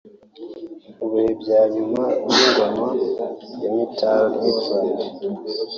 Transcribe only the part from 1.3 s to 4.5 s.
bya nyuma by’ingoma ya Mitterand